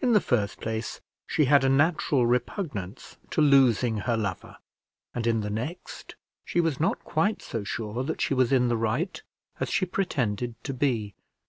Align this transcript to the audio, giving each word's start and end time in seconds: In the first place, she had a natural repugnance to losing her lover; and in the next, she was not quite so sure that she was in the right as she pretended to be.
In 0.00 0.14
the 0.14 0.20
first 0.20 0.58
place, 0.60 1.00
she 1.28 1.44
had 1.44 1.62
a 1.62 1.68
natural 1.68 2.26
repugnance 2.26 3.18
to 3.30 3.40
losing 3.40 3.98
her 3.98 4.16
lover; 4.16 4.56
and 5.14 5.28
in 5.28 5.42
the 5.42 5.48
next, 5.48 6.16
she 6.44 6.60
was 6.60 6.80
not 6.80 7.04
quite 7.04 7.40
so 7.40 7.62
sure 7.62 8.02
that 8.02 8.20
she 8.20 8.34
was 8.34 8.50
in 8.50 8.66
the 8.66 8.76
right 8.76 9.22
as 9.60 9.68
she 9.70 9.86
pretended 9.86 10.56
to 10.64 10.74
be. 10.74 11.14